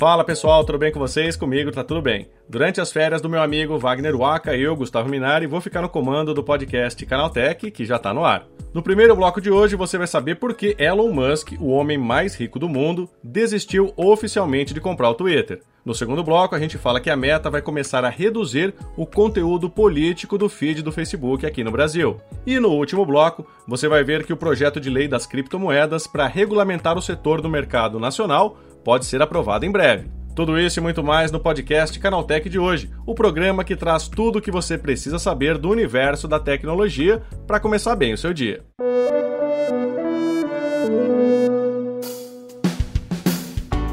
[0.00, 1.36] Fala pessoal, tudo bem com vocês?
[1.36, 2.26] Comigo tá tudo bem.
[2.48, 6.32] Durante as férias do meu amigo Wagner Waka, eu, Gustavo Minari, vou ficar no comando
[6.32, 8.46] do podcast Canaltech, que já tá no ar.
[8.72, 12.34] No primeiro bloco de hoje você vai saber por que Elon Musk, o homem mais
[12.34, 15.60] rico do mundo, desistiu oficialmente de comprar o Twitter.
[15.84, 19.68] No segundo bloco, a gente fala que a Meta vai começar a reduzir o conteúdo
[19.68, 22.18] político do feed do Facebook aqui no Brasil.
[22.46, 26.26] E no último bloco, você vai ver que o projeto de lei das criptomoedas para
[26.26, 30.10] regulamentar o setor do mercado nacional pode ser aprovado em breve.
[30.34, 34.38] Tudo isso e muito mais no podcast Canaltech de hoje, o programa que traz tudo
[34.38, 38.64] o que você precisa saber do universo da tecnologia para começar bem o seu dia.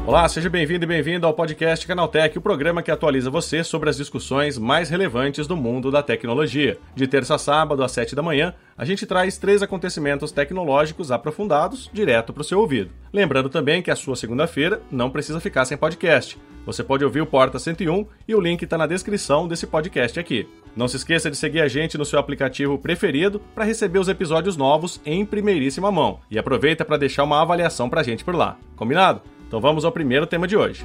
[0.08, 3.96] Olá, seja bem-vindo e bem-vindo ao podcast Canaltech, o programa que atualiza você sobre as
[3.98, 6.78] discussões mais relevantes do mundo da tecnologia.
[6.94, 11.90] De terça a sábado, às 7 da manhã, a gente traz três acontecimentos tecnológicos aprofundados
[11.92, 12.90] direto para o seu ouvido.
[13.12, 16.38] Lembrando também que a sua segunda-feira não precisa ficar sem podcast.
[16.64, 20.48] Você pode ouvir o Porta 101 e o link está na descrição desse podcast aqui.
[20.74, 24.56] Não se esqueça de seguir a gente no seu aplicativo preferido para receber os episódios
[24.56, 26.20] novos em primeiríssima mão.
[26.30, 28.56] E aproveita para deixar uma avaliação para a gente por lá.
[28.74, 29.20] Combinado?
[29.48, 30.84] Então vamos ao primeiro tema de hoje.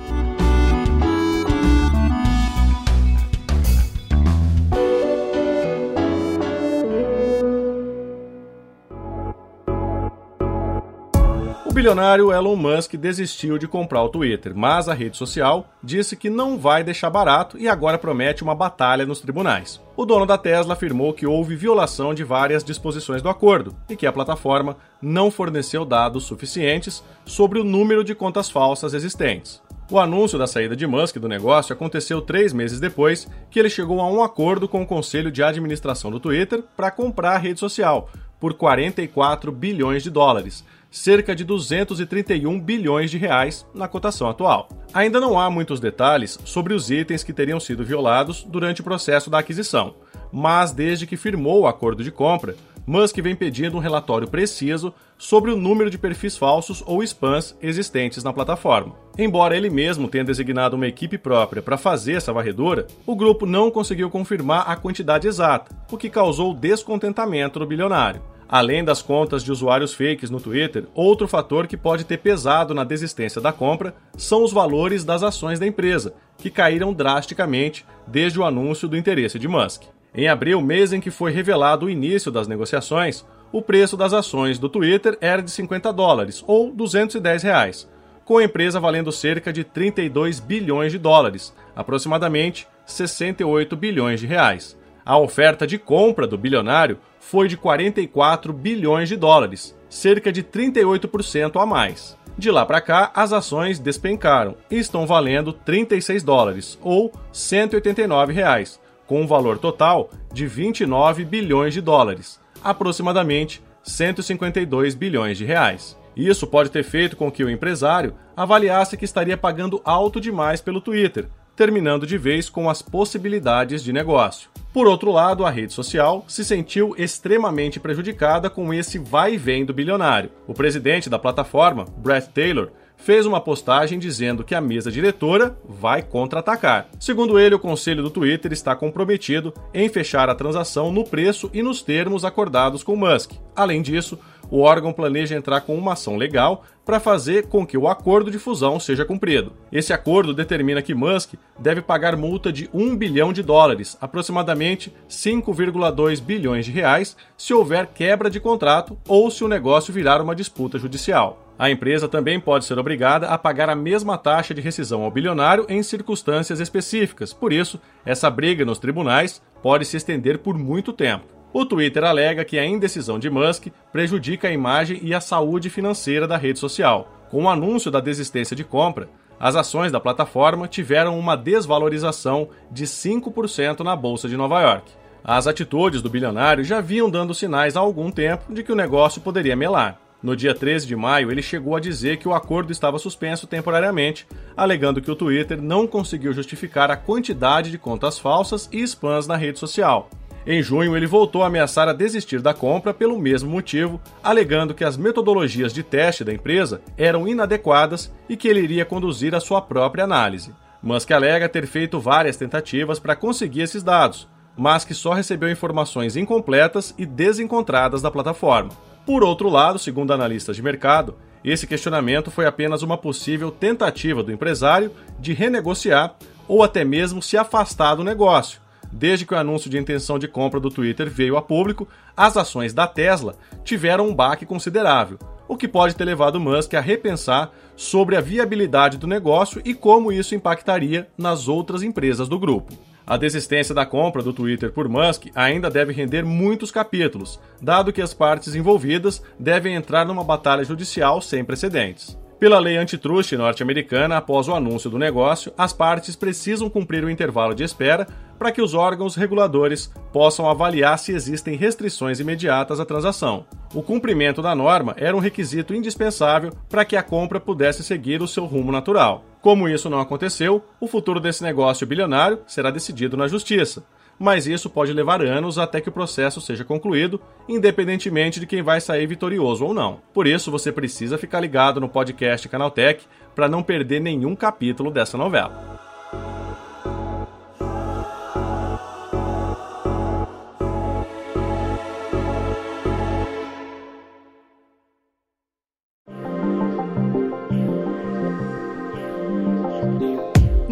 [11.73, 16.29] O bilionário Elon Musk desistiu de comprar o Twitter, mas a rede social disse que
[16.29, 19.81] não vai deixar barato e agora promete uma batalha nos tribunais.
[19.97, 24.05] O dono da Tesla afirmou que houve violação de várias disposições do acordo e que
[24.05, 29.59] a plataforma não forneceu dados suficientes sobre o número de contas falsas existentes.
[29.89, 33.99] O anúncio da saída de Musk do negócio aconteceu três meses depois que ele chegou
[33.99, 38.11] a um acordo com o conselho de administração do Twitter para comprar a rede social
[38.43, 44.69] por 44 bilhões de dólares, cerca de 231 bilhões de reais na cotação atual.
[44.93, 49.27] Ainda não há muitos detalhes sobre os itens que teriam sido violados durante o processo
[49.27, 49.95] da aquisição,
[50.31, 55.49] mas desde que firmou o acordo de compra, Musk vem pedindo um relatório preciso sobre
[55.49, 58.93] o número de perfis falsos ou spams existentes na plataforma.
[59.17, 63.71] Embora ele mesmo tenha designado uma equipe própria para fazer essa varredura, o grupo não
[63.71, 68.21] conseguiu confirmar a quantidade exata, o que causou descontentamento do bilionário.
[68.53, 72.83] Além das contas de usuários fakes no Twitter, outro fator que pode ter pesado na
[72.83, 78.43] desistência da compra são os valores das ações da empresa, que caíram drasticamente desde o
[78.43, 79.85] anúncio do interesse de Musk.
[80.13, 84.59] Em abril, mês em que foi revelado o início das negociações, o preço das ações
[84.59, 87.89] do Twitter era de 50 dólares, ou 210 reais,
[88.23, 94.77] com a empresa valendo cerca de 32 bilhões de dólares, aproximadamente 68 bilhões de reais.
[95.05, 101.61] A oferta de compra do bilionário foi de 44 bilhões de dólares, cerca de 38%
[101.61, 102.17] a mais.
[102.37, 108.79] De lá para cá, as ações despencaram e estão valendo 36 dólares ou 189 reais,
[109.05, 115.97] com um valor total de 29 bilhões de dólares, aproximadamente 152 bilhões de reais.
[116.15, 120.79] Isso pode ter feito com que o empresário avaliasse que estaria pagando alto demais pelo
[120.79, 124.49] Twitter, terminando de vez com as possibilidades de negócio.
[124.73, 129.63] Por outro lado, a rede social se sentiu extremamente prejudicada com esse vai e vem
[129.63, 130.31] do bilionário.
[130.47, 136.01] O presidente da plataforma, Brett Taylor, fez uma postagem dizendo que a mesa diretora vai
[136.01, 136.87] contra-atacar.
[136.99, 141.61] Segundo ele, o conselho do Twitter está comprometido em fechar a transação no preço e
[141.61, 143.33] nos termos acordados com Musk.
[143.55, 144.17] Além disso,
[144.53, 148.37] o órgão planeja entrar com uma ação legal para fazer com que o acordo de
[148.37, 149.53] fusão seja cumprido.
[149.71, 156.21] Esse acordo determina que Musk deve pagar multa de 1 bilhão de dólares, aproximadamente 5,2
[156.21, 160.77] bilhões de reais, se houver quebra de contrato ou se o negócio virar uma disputa
[160.77, 161.43] judicial.
[161.57, 165.65] A empresa também pode ser obrigada a pagar a mesma taxa de rescisão ao bilionário
[165.67, 167.33] em circunstâncias específicas.
[167.33, 171.32] Por isso, essa briga nos tribunais pode se estender por muito tempo.
[171.53, 176.27] O Twitter alega que a indecisão de Musk prejudica a imagem e a saúde financeira
[176.27, 177.07] da rede social.
[177.29, 179.07] Com o anúncio da desistência de compra,
[179.39, 184.91] as ações da plataforma tiveram uma desvalorização de 5% na Bolsa de Nova York.
[185.23, 189.21] As atitudes do bilionário já vinham dando sinais há algum tempo de que o negócio
[189.21, 190.01] poderia melar.
[190.23, 194.25] No dia 13 de maio, ele chegou a dizer que o acordo estava suspenso temporariamente,
[194.57, 199.35] alegando que o Twitter não conseguiu justificar a quantidade de contas falsas e spams na
[199.35, 200.09] rede social.
[200.45, 204.83] Em junho, ele voltou a ameaçar a desistir da compra pelo mesmo motivo, alegando que
[204.83, 209.61] as metodologias de teste da empresa eram inadequadas e que ele iria conduzir a sua
[209.61, 210.53] própria análise.
[210.81, 216.17] Musk alega ter feito várias tentativas para conseguir esses dados, mas que só recebeu informações
[216.17, 218.71] incompletas e desencontradas da plataforma.
[219.05, 224.31] Por outro lado, segundo analistas de mercado, Esse questionamento foi apenas uma possível tentativa do
[224.31, 226.15] empresário de renegociar
[226.47, 228.62] ou até mesmo se afastar do negócio.
[228.95, 232.75] Desde que o anúncio de intenção de compra do Twitter veio a público, as ações
[232.75, 235.17] da Tesla tiveram um baque considerável,
[235.47, 240.11] o que pode ter levado Musk a repensar sobre a viabilidade do negócio e como
[240.11, 242.71] isso impactaria nas outras empresas do grupo.
[243.05, 248.01] A desistência da compra do Twitter por Musk ainda deve render muitos capítulos, dado que
[248.01, 252.15] as partes envolvidas devem entrar numa batalha judicial sem precedentes.
[252.43, 257.55] Pela lei antitrust norte-americana, após o anúncio do negócio, as partes precisam cumprir o intervalo
[257.55, 258.05] de espera
[258.37, 263.45] para que os órgãos reguladores possam avaliar se existem restrições imediatas à transação.
[263.73, 268.27] O cumprimento da norma era um requisito indispensável para que a compra pudesse seguir o
[268.27, 269.23] seu rumo natural.
[269.41, 273.85] Como isso não aconteceu, o futuro desse negócio bilionário será decidido na justiça
[274.23, 278.79] mas isso pode levar anos até que o processo seja concluído, independentemente de quem vai
[278.79, 279.99] sair vitorioso ou não.
[280.13, 283.05] Por isso, você precisa ficar ligado no podcast Canaltech
[283.35, 285.92] para não perder nenhum capítulo dessa novela.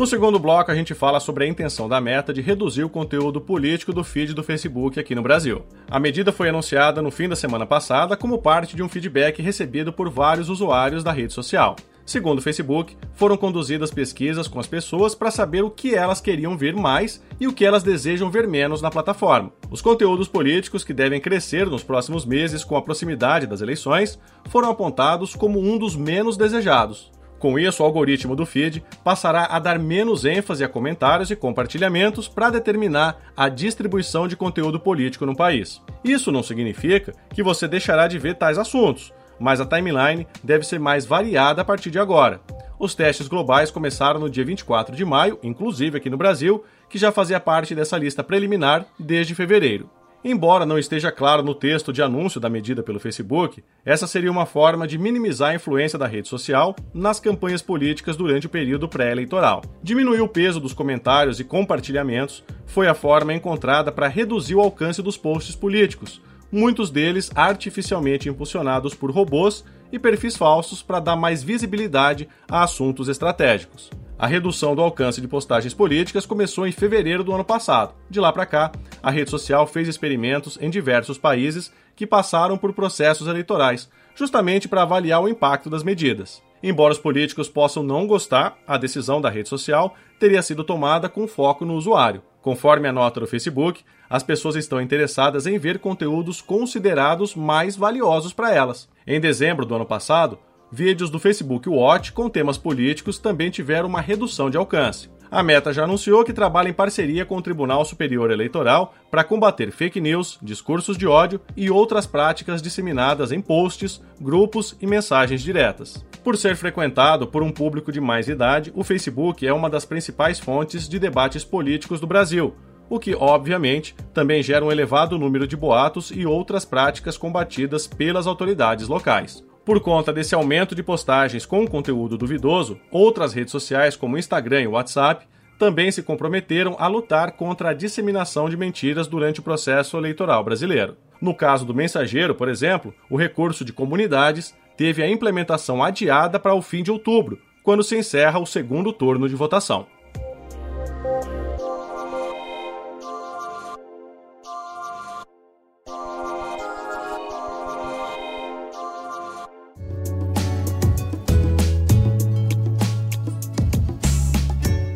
[0.01, 3.39] No segundo bloco, a gente fala sobre a intenção da meta de reduzir o conteúdo
[3.39, 5.61] político do feed do Facebook aqui no Brasil.
[5.87, 9.93] A medida foi anunciada no fim da semana passada como parte de um feedback recebido
[9.93, 11.75] por vários usuários da rede social.
[12.03, 16.57] Segundo o Facebook, foram conduzidas pesquisas com as pessoas para saber o que elas queriam
[16.57, 19.53] ver mais e o que elas desejam ver menos na plataforma.
[19.69, 24.19] Os conteúdos políticos que devem crescer nos próximos meses com a proximidade das eleições
[24.49, 27.11] foram apontados como um dos menos desejados.
[27.41, 32.27] Com isso, o algoritmo do feed passará a dar menos ênfase a comentários e compartilhamentos
[32.27, 35.81] para determinar a distribuição de conteúdo político no país.
[36.03, 40.79] Isso não significa que você deixará de ver tais assuntos, mas a timeline deve ser
[40.79, 42.39] mais variada a partir de agora.
[42.77, 47.11] Os testes globais começaram no dia 24 de maio, inclusive aqui no Brasil, que já
[47.11, 49.89] fazia parte dessa lista preliminar desde fevereiro.
[50.23, 54.45] Embora não esteja claro no texto de anúncio da medida pelo Facebook, essa seria uma
[54.45, 59.63] forma de minimizar a influência da rede social nas campanhas políticas durante o período pré-eleitoral.
[59.81, 65.01] Diminuir o peso dos comentários e compartilhamentos foi a forma encontrada para reduzir o alcance
[65.01, 66.21] dos posts políticos,
[66.51, 73.07] muitos deles artificialmente impulsionados por robôs e perfis falsos para dar mais visibilidade a assuntos
[73.07, 73.89] estratégicos.
[74.21, 77.95] A redução do alcance de postagens políticas começou em fevereiro do ano passado.
[78.07, 78.71] De lá para cá,
[79.01, 84.83] a rede social fez experimentos em diversos países que passaram por processos eleitorais, justamente para
[84.83, 86.39] avaliar o impacto das medidas.
[86.61, 91.27] Embora os políticos possam não gostar, a decisão da rede social teria sido tomada com
[91.27, 92.21] foco no usuário.
[92.43, 98.33] Conforme a nota do Facebook, as pessoas estão interessadas em ver conteúdos considerados mais valiosos
[98.33, 98.87] para elas.
[99.07, 100.37] Em dezembro do ano passado,
[100.71, 105.09] vídeos do Facebook Watch com temas políticos também tiveram uma redução de alcance.
[105.31, 109.71] A Meta já anunciou que trabalha em parceria com o Tribunal Superior Eleitoral para combater
[109.71, 116.05] fake news, discursos de ódio e outras práticas disseminadas em posts, grupos e mensagens diretas.
[116.21, 120.37] Por ser frequentado por um público de mais idade, o Facebook é uma das principais
[120.37, 122.53] fontes de debates políticos do Brasil,
[122.89, 128.27] o que, obviamente, também gera um elevado número de boatos e outras práticas combatidas pelas
[128.27, 129.41] autoridades locais.
[129.63, 134.67] Por conta desse aumento de postagens com conteúdo duvidoso, outras redes sociais como Instagram e
[134.67, 135.27] WhatsApp
[135.59, 140.97] também se comprometeram a lutar contra a disseminação de mentiras durante o processo eleitoral brasileiro.
[141.21, 146.55] No caso do mensageiro, por exemplo, o recurso de comunidades teve a implementação adiada para
[146.55, 149.85] o fim de outubro, quando se encerra o segundo turno de votação.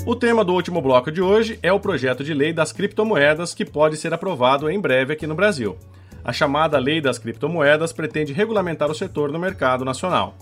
[0.07, 3.65] O tema do último bloco de hoje é o projeto de lei das criptomoedas que
[3.65, 5.79] pode ser aprovado em breve aqui no Brasil.
[6.23, 10.35] A chamada Lei das Criptomoedas pretende regulamentar o setor no mercado nacional.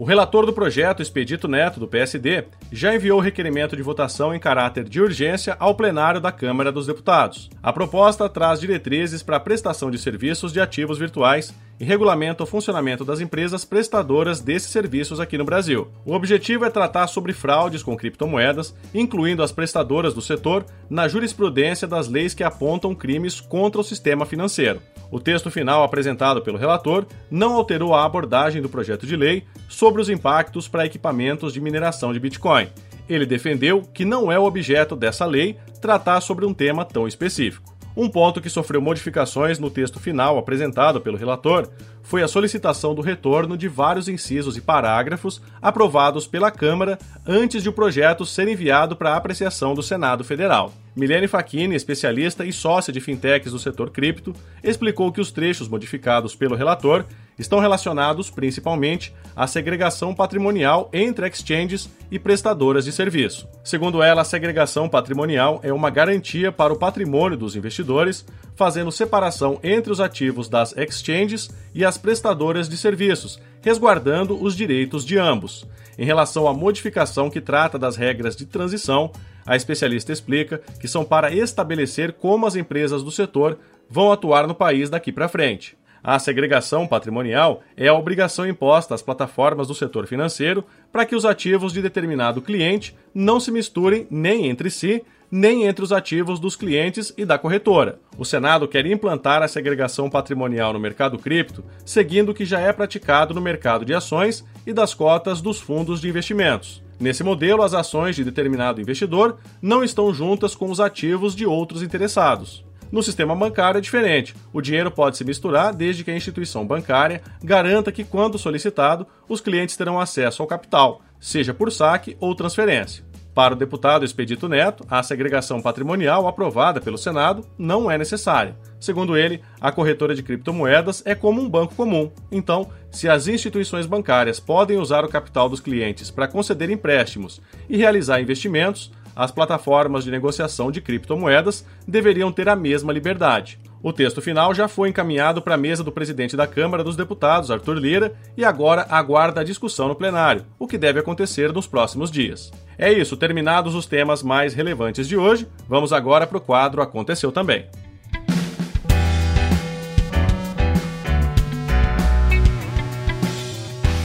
[0.00, 4.40] O relator do projeto, Expedito Neto, do PSD, já enviou o requerimento de votação em
[4.40, 7.50] caráter de urgência ao plenário da Câmara dos Deputados.
[7.62, 12.46] A proposta traz diretrizes para a prestação de serviços de ativos virtuais e regulamenta o
[12.46, 15.88] funcionamento das empresas prestadoras desses serviços aqui no Brasil.
[16.06, 21.86] O objetivo é tratar sobre fraudes com criptomoedas, incluindo as prestadoras do setor, na jurisprudência
[21.86, 24.80] das leis que apontam crimes contra o sistema financeiro.
[25.10, 30.00] O texto final apresentado pelo relator não alterou a abordagem do projeto de lei sobre
[30.00, 32.68] os impactos para equipamentos de mineração de Bitcoin.
[33.08, 37.69] Ele defendeu que não é o objeto dessa lei tratar sobre um tema tão específico.
[37.96, 41.68] Um ponto que sofreu modificações no texto final apresentado pelo relator
[42.02, 47.68] foi a solicitação do retorno de vários incisos e parágrafos aprovados pela Câmara antes de
[47.68, 50.72] o projeto ser enviado para apreciação do Senado Federal.
[50.94, 56.34] Milene Facchini, especialista e sócia de fintechs do setor cripto, explicou que os trechos modificados
[56.34, 57.04] pelo relator
[57.40, 63.48] estão relacionados principalmente à segregação patrimonial entre exchanges e prestadoras de serviço.
[63.64, 69.58] Segundo ela, a segregação patrimonial é uma garantia para o patrimônio dos investidores, fazendo separação
[69.62, 75.66] entre os ativos das exchanges e as prestadoras de serviços, resguardando os direitos de ambos.
[75.98, 79.10] Em relação à modificação que trata das regras de transição,
[79.46, 84.54] a especialista explica que são para estabelecer como as empresas do setor vão atuar no
[84.54, 85.79] país daqui para frente.
[86.02, 91.24] A segregação patrimonial é a obrigação imposta às plataformas do setor financeiro para que os
[91.24, 96.56] ativos de determinado cliente não se misturem nem entre si, nem entre os ativos dos
[96.56, 98.00] clientes e da corretora.
[98.18, 102.72] O Senado quer implantar a segregação patrimonial no mercado cripto, seguindo o que já é
[102.72, 106.82] praticado no mercado de ações e das cotas dos fundos de investimentos.
[106.98, 111.82] Nesse modelo, as ações de determinado investidor não estão juntas com os ativos de outros
[111.82, 112.64] interessados.
[112.90, 114.34] No sistema bancário é diferente.
[114.52, 119.40] O dinheiro pode se misturar desde que a instituição bancária garanta que, quando solicitado, os
[119.40, 123.04] clientes terão acesso ao capital, seja por saque ou transferência.
[123.32, 128.56] Para o deputado Expedito Neto, a segregação patrimonial aprovada pelo Senado não é necessária.
[128.80, 132.10] Segundo ele, a corretora de criptomoedas é como um banco comum.
[132.32, 137.76] Então, se as instituições bancárias podem usar o capital dos clientes para conceder empréstimos e
[137.76, 143.58] realizar investimentos, as plataformas de negociação de criptomoedas deveriam ter a mesma liberdade.
[143.82, 147.50] O texto final já foi encaminhado para a mesa do presidente da Câmara dos Deputados,
[147.50, 152.10] Arthur Lira, e agora aguarda a discussão no plenário, o que deve acontecer nos próximos
[152.10, 152.50] dias.
[152.78, 157.30] É isso, terminados os temas mais relevantes de hoje, vamos agora para o quadro Aconteceu
[157.30, 157.66] Também.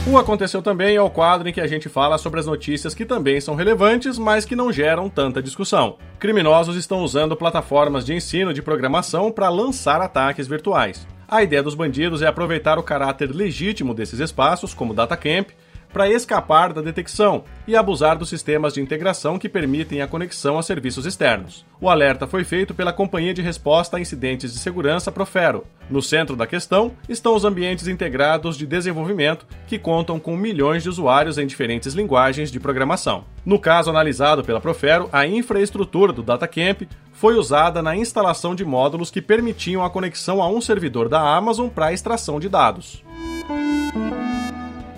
[0.08, 3.04] O Aconteceu Também é o quadro em que a gente fala sobre as notícias que
[3.04, 5.96] também são relevantes, mas que não geram tanta discussão.
[6.20, 11.04] Criminosos estão usando plataformas de ensino de programação para lançar ataques virtuais.
[11.26, 15.50] A ideia dos bandidos é aproveitar o caráter legítimo desses espaços, como DataCamp,
[15.96, 20.62] para escapar da detecção e abusar dos sistemas de integração que permitem a conexão a
[20.62, 21.64] serviços externos.
[21.80, 25.64] O alerta foi feito pela Companhia de Resposta a Incidentes de Segurança Profero.
[25.88, 30.90] No centro da questão estão os ambientes integrados de desenvolvimento, que contam com milhões de
[30.90, 33.24] usuários em diferentes linguagens de programação.
[33.42, 36.82] No caso analisado pela Profero, a infraestrutura do DataCamp
[37.14, 41.70] foi usada na instalação de módulos que permitiam a conexão a um servidor da Amazon
[41.70, 43.02] para extração de dados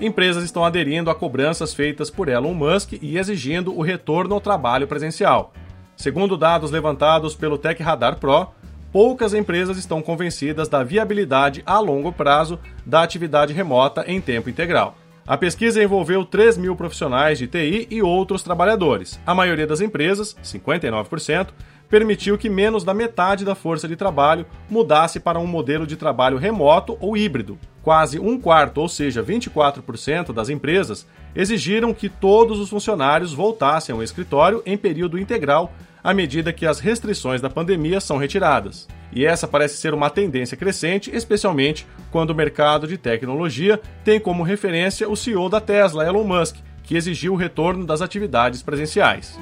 [0.00, 4.86] empresas estão aderindo a cobranças feitas por Elon Musk e exigindo o retorno ao trabalho
[4.86, 5.52] presencial.
[5.96, 8.48] Segundo dados levantados pelo Tech Radar Pro,
[8.92, 14.96] poucas empresas estão convencidas da viabilidade a longo prazo da atividade remota em tempo integral.
[15.26, 19.20] A pesquisa envolveu 3 mil profissionais de TI e outros trabalhadores.
[19.26, 21.48] A maioria das empresas, 59%,
[21.88, 26.38] permitiu que menos da metade da força de trabalho mudasse para um modelo de trabalho
[26.38, 27.58] remoto ou híbrido.
[27.88, 34.02] Quase um quarto, ou seja, 24% das empresas, exigiram que todos os funcionários voltassem ao
[34.02, 35.72] escritório em período integral
[36.04, 38.86] à medida que as restrições da pandemia são retiradas.
[39.10, 44.42] E essa parece ser uma tendência crescente, especialmente quando o mercado de tecnologia tem como
[44.42, 49.34] referência o CEO da Tesla, Elon Musk, que exigiu o retorno das atividades presenciais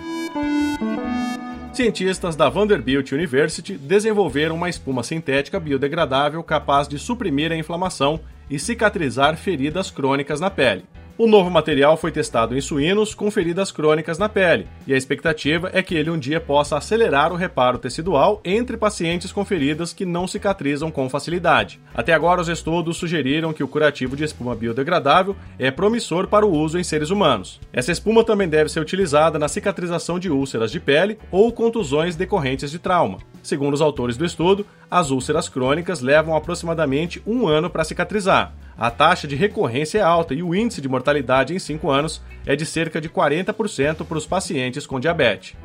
[1.77, 8.19] cientistas da Vanderbilt University desenvolveram uma espuma sintética biodegradável capaz de suprimir a inflamação
[8.49, 10.87] e cicatrizar feridas crônicas na pele.
[11.19, 15.71] O novo material foi testado em suínos com feridas crônicas na pele, e a expectativa
[15.73, 20.05] é que ele um dia possa acelerar o reparo tecidual entre pacientes com feridas que
[20.05, 21.81] não cicatrizam com facilidade.
[21.95, 26.53] Até agora, os estudos sugeriram que o curativo de espuma biodegradável é promissor para o
[26.53, 27.63] uso em seres humanos.
[27.73, 32.71] Essa espuma também deve ser utilizada na cicatrização de úlceras de pele ou contusões decorrentes
[32.71, 33.21] de trauma.
[33.43, 38.91] Segundo os autores do estudo, as úlceras crônicas levam aproximadamente um ano para cicatrizar a
[38.91, 42.67] taxa de recorrência é alta e o índice de mortalidade em 5 anos é de
[42.67, 45.57] cerca de 40% para os pacientes com diabetes.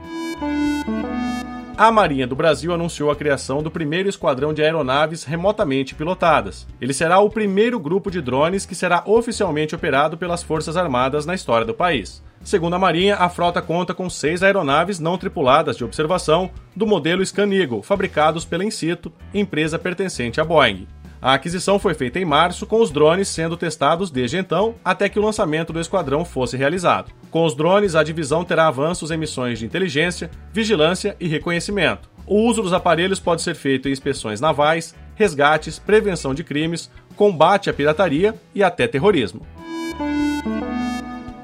[1.78, 6.68] A Marinha do Brasil anunciou a criação do primeiro esquadrão de aeronaves remotamente pilotadas.
[6.80, 11.34] Ele será o primeiro grupo de drones que será oficialmente operado pelas Forças Armadas na
[11.34, 12.22] história do país.
[12.44, 17.26] Segundo a Marinha, a frota conta com seis aeronaves não tripuladas de observação do modelo
[17.26, 20.88] Scan Eagle, fabricados pela Incito, empresa pertencente à Boeing.
[21.22, 25.20] A aquisição foi feita em março, com os drones sendo testados desde então, até que
[25.20, 27.12] o lançamento do esquadrão fosse realizado.
[27.30, 32.10] Com os drones, a divisão terá avanços em missões de inteligência, vigilância e reconhecimento.
[32.26, 37.70] O uso dos aparelhos pode ser feito em inspeções navais, resgates, prevenção de crimes, combate
[37.70, 39.46] à pirataria e até terrorismo.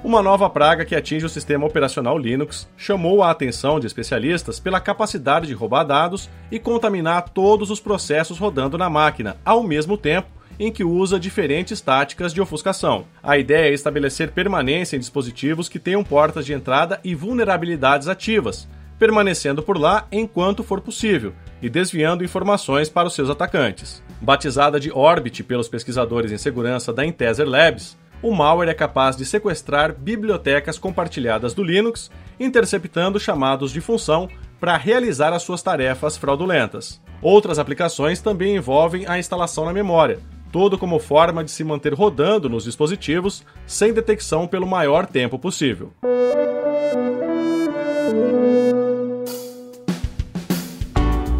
[0.07, 4.79] Uma nova praga que atinge o sistema operacional Linux chamou a atenção de especialistas pela
[4.79, 10.29] capacidade de roubar dados e contaminar todos os processos rodando na máquina ao mesmo tempo
[10.57, 13.03] em que usa diferentes táticas de ofuscação.
[13.21, 18.65] A ideia é estabelecer permanência em dispositivos que tenham portas de entrada e vulnerabilidades ativas,
[18.97, 24.01] permanecendo por lá enquanto for possível e desviando informações para os seus atacantes.
[24.21, 29.25] Batizada de Orbit pelos pesquisadores em segurança da Intezer Labs, o malware é capaz de
[29.25, 32.09] sequestrar bibliotecas compartilhadas do Linux,
[32.39, 37.01] interceptando chamados de função para realizar as suas tarefas fraudulentas.
[37.21, 40.19] Outras aplicações também envolvem a instalação na memória,
[40.51, 45.93] todo como forma de se manter rodando nos dispositivos sem detecção pelo maior tempo possível.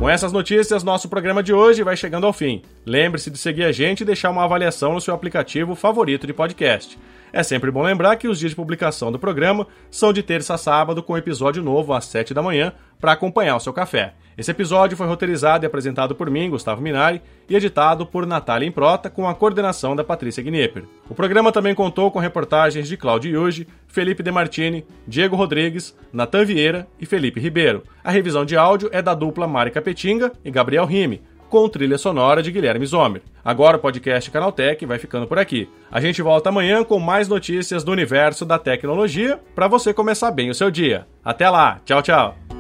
[0.08, 2.62] Com essas notícias, nosso programa de hoje vai chegando ao fim.
[2.86, 6.98] Lembre-se de seguir a gente e deixar uma avaliação no seu aplicativo favorito de podcast.
[7.32, 10.58] É sempre bom lembrar que os dias de publicação do programa são de terça a
[10.58, 14.14] sábado, com episódio novo às 7 da manhã, para acompanhar o seu café.
[14.38, 19.10] Esse episódio foi roteirizado e apresentado por mim, Gustavo Minari, e editado por Natália Improta,
[19.10, 20.84] com a coordenação da Patrícia Gnipper.
[21.10, 26.88] O programa também contou com reportagens de Claudio Yuji, Felipe Demartini, Diego Rodrigues, Natan Vieira
[27.00, 27.84] e Felipe Ribeiro.
[28.04, 32.42] A revisão de áudio é da dupla Mari Capetinga e Gabriel Rime, com trilha sonora
[32.42, 33.22] de Guilherme Zomer.
[33.44, 35.70] Agora o podcast Canaltech vai ficando por aqui.
[35.92, 40.50] A gente volta amanhã com mais notícias do universo da tecnologia para você começar bem
[40.50, 41.08] o seu dia.
[41.24, 42.57] Até lá, tchau, tchau.